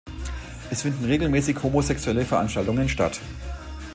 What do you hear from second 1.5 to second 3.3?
homosexuelle Veranstaltungen statt.